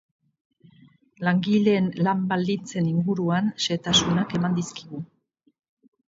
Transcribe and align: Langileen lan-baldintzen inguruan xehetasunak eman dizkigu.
Langileen 1.27 1.89
lan-baldintzen 2.07 2.89
inguruan 2.93 3.53
xehetasunak 3.67 4.35
eman 4.41 4.59
dizkigu. 4.59 5.05